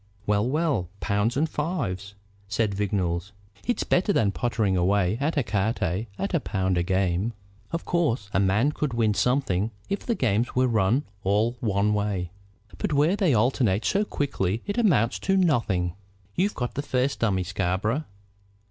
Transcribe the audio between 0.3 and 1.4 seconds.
well; pounds